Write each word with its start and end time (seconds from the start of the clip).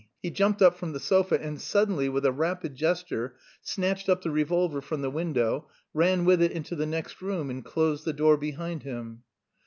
He 0.23 0.31
jumped 0.31 0.63
up 0.63 0.79
from 0.79 0.93
the 0.93 0.99
sofa 0.99 1.39
and 1.39 1.61
suddenly, 1.61 2.09
with 2.09 2.25
a 2.25 2.31
rapid 2.31 2.73
gesture, 2.73 3.35
snatched 3.61 4.09
up 4.09 4.23
the 4.23 4.31
revolver 4.31 4.81
from 4.81 5.03
the 5.03 5.11
window, 5.11 5.69
ran 5.93 6.25
with 6.25 6.41
it 6.41 6.51
into 6.51 6.75
the 6.75 6.87
next 6.87 7.21
room, 7.21 7.51
and 7.51 7.63
closed 7.63 8.03
the 8.05 8.11
door 8.13 8.35
behind 8.35 8.81
him. 8.81 9.21